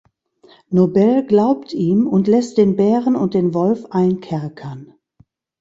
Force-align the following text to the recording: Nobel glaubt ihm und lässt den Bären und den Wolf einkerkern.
Nobel 0.71 1.27
glaubt 1.27 1.73
ihm 1.73 2.07
und 2.07 2.27
lässt 2.27 2.57
den 2.57 2.75
Bären 2.75 3.15
und 3.15 3.35
den 3.35 3.53
Wolf 3.53 3.85
einkerkern. 3.91 4.95